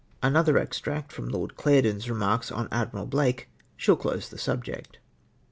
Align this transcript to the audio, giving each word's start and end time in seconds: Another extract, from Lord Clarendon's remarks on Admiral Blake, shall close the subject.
Another 0.23 0.57
extract, 0.57 1.11
from 1.13 1.27
Lord 1.27 1.55
Clarendon's 1.55 2.09
remarks 2.09 2.51
on 2.51 2.67
Admiral 2.71 3.05
Blake, 3.05 3.49
shall 3.77 3.95
close 3.95 4.27
the 4.29 4.39
subject. 4.39 4.97